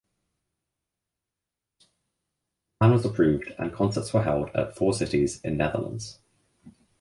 The 1.79 1.85
plan 2.79 2.93
was 2.93 3.05
approved 3.05 3.51
and 3.59 3.71
concerts 3.71 4.11
were 4.11 4.23
held 4.23 4.49
at 4.55 4.75
four 4.75 4.93
cities 4.93 5.39
in 5.41 5.57
Netherlands. 5.57 6.17